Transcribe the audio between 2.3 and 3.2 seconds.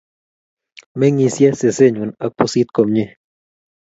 pusit komie